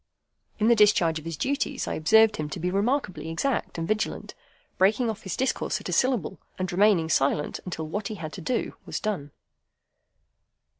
[0.57, 4.33] In the discharge of his duties, I observed him to be remarkably exact and vigilant,
[4.79, 8.41] breaking off his discourse at a syllable, and remaining silent until what he had to
[8.41, 9.29] do was done.